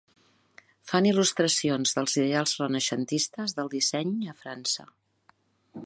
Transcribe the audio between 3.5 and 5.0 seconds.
del disseny a França.